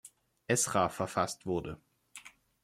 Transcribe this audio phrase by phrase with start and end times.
[0.47, 1.79] Esra verfasst wurde.